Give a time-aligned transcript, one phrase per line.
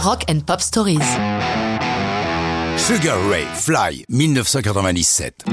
[0.00, 1.00] Rock and Pop Stories.
[2.76, 5.44] Sugar Ray Fly 1997.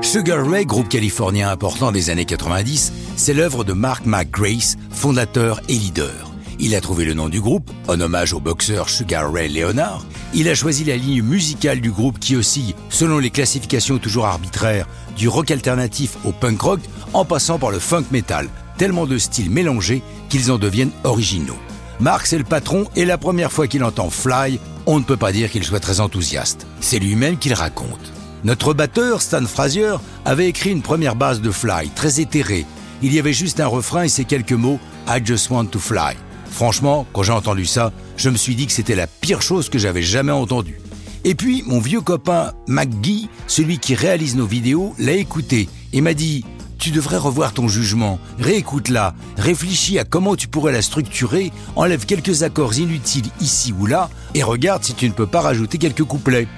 [0.00, 5.74] Sugar Ray, groupe californien important des années 90, c'est l'œuvre de Mark McGrace, fondateur et
[5.74, 6.32] leader.
[6.58, 10.06] Il a trouvé le nom du groupe, en hommage au boxeur Sugar Ray Leonard.
[10.32, 14.88] Il a choisi la ligne musicale du groupe qui oscille, selon les classifications toujours arbitraires,
[15.18, 16.80] du rock alternatif au punk rock,
[17.12, 18.48] en passant par le funk metal,
[18.78, 21.58] tellement de styles mélangés qu'ils en deviennent originaux.
[22.00, 25.32] Mark, c'est le patron, et la première fois qu'il entend Fly, on ne peut pas
[25.32, 26.66] dire qu'il soit très enthousiaste.
[26.80, 28.12] C'est lui-même qui le raconte.
[28.42, 32.64] Notre batteur, Stan Frazier, avait écrit une première base de Fly, très éthérée.
[33.02, 36.16] Il y avait juste un refrain et ces quelques mots I just want to fly.
[36.50, 39.78] Franchement, quand j'ai entendu ça, je me suis dit que c'était la pire chose que
[39.78, 40.80] j'avais jamais entendue.
[41.24, 46.14] Et puis, mon vieux copain McGee, celui qui réalise nos vidéos, l'a écouté et m'a
[46.14, 46.46] dit
[46.80, 52.42] tu devrais revoir ton jugement, réécoute-la, réfléchis à comment tu pourrais la structurer, enlève quelques
[52.42, 56.48] accords inutiles ici ou là, et regarde si tu ne peux pas rajouter quelques couplets.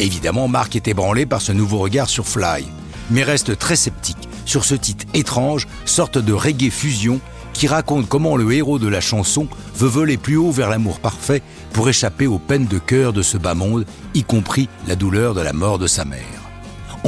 [0.00, 2.64] Évidemment, Marc est ébranlé par ce nouveau regard sur Fly,
[3.10, 7.20] mais reste très sceptique sur ce titre étrange, sorte de reggae fusion,
[7.52, 11.42] qui raconte comment le héros de la chanson veut voler plus haut vers l'amour parfait
[11.72, 15.40] pour échapper aux peines de cœur de ce bas monde, y compris la douleur de
[15.42, 16.45] la mort de sa mère.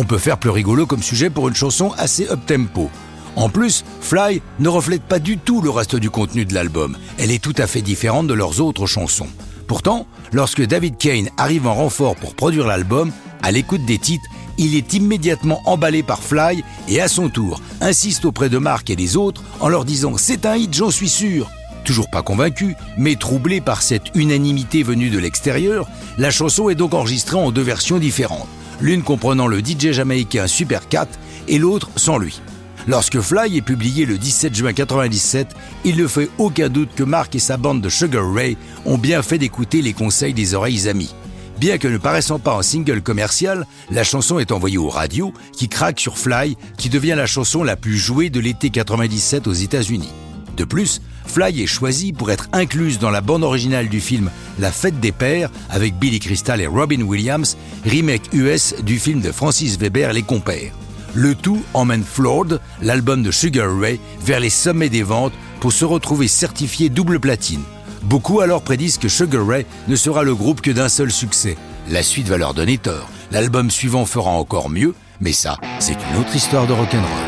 [0.00, 2.88] On peut faire plus rigolo comme sujet pour une chanson assez up-tempo.
[3.34, 6.96] En plus, Fly ne reflète pas du tout le reste du contenu de l'album.
[7.18, 9.26] Elle est tout à fait différente de leurs autres chansons.
[9.66, 13.10] Pourtant, lorsque David Kane arrive en renfort pour produire l'album,
[13.42, 14.24] à l'écoute des titres,
[14.56, 18.96] il est immédiatement emballé par Fly et à son tour insiste auprès de Mark et
[18.96, 21.50] des autres en leur disant c'est un hit, j'en suis sûr.
[21.82, 26.94] Toujours pas convaincu, mais troublé par cette unanimité venue de l'extérieur, la chanson est donc
[26.94, 28.46] enregistrée en deux versions différentes
[28.80, 31.08] l'une comprenant le DJ jamaïcain Super Cat
[31.48, 32.40] et l'autre sans lui.
[32.86, 35.48] Lorsque Fly est publié le 17 juin 1997,
[35.84, 38.56] il ne fait aucun doute que Mark et sa bande de Sugar Ray
[38.86, 41.14] ont bien fait d'écouter les conseils des oreilles amies.
[41.58, 45.68] Bien que ne paraissant pas en single commercial, la chanson est envoyée aux radios qui
[45.68, 50.12] craquent sur Fly, qui devient la chanson la plus jouée de l'été 97 aux États-Unis.
[50.56, 54.72] De plus, Fly est choisi pour être incluse dans la bande originale du film La
[54.72, 59.78] Fête des Pères avec Billy Crystal et Robin Williams, remake US du film de Francis
[59.78, 60.72] Weber Les Compères.
[61.14, 65.84] Le tout emmène Flawed, l'album de Sugar Ray, vers les sommets des ventes pour se
[65.84, 67.62] retrouver certifié double platine.
[68.02, 71.56] Beaucoup alors prédisent que Sugar Ray ne sera le groupe que d'un seul succès.
[71.90, 73.08] La suite va leur donner tort.
[73.32, 77.27] L'album suivant fera encore mieux, mais ça, c'est une autre histoire de rock'n'roll.